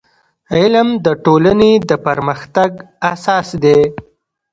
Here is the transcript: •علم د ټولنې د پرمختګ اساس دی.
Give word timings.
•علم 0.57 0.89
د 1.05 1.07
ټولنې 1.25 1.71
د 1.89 1.91
پرمختګ 2.05 2.71
اساس 3.11 3.47
دی. 3.63 3.79